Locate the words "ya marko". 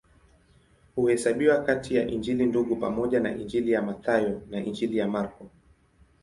4.97-5.49